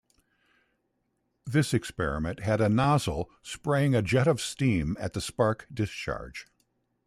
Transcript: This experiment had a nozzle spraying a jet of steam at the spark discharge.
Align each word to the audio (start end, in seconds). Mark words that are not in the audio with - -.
This 1.45 1.75
experiment 1.75 2.39
had 2.39 2.59
a 2.59 2.67
nozzle 2.69 3.29
spraying 3.43 3.93
a 3.93 4.01
jet 4.01 4.27
of 4.27 4.41
steam 4.41 4.97
at 4.99 5.13
the 5.13 5.21
spark 5.21 5.67
discharge. 5.71 6.47